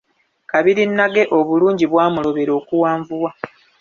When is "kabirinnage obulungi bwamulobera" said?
0.51-2.51